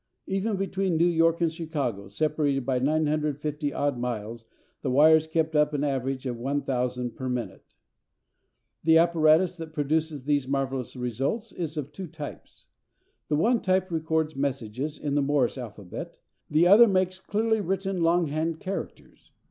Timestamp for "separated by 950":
2.07-3.71